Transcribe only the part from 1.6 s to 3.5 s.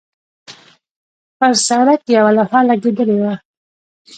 سړک یوه لوحه لګېدلې وه.